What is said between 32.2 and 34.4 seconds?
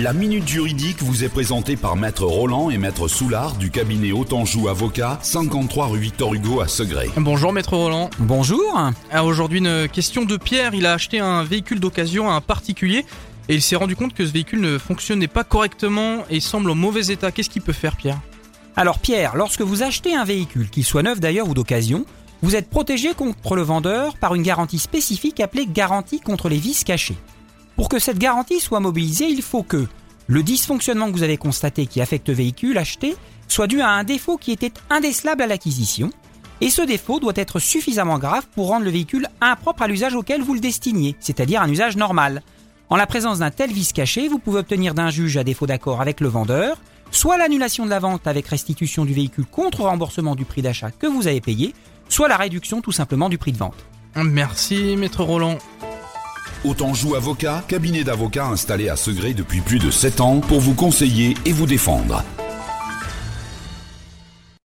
le véhicule acheté soit dû à un défaut